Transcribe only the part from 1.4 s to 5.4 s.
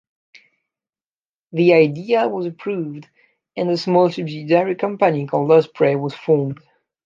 The idea was approved and a small subsidiary company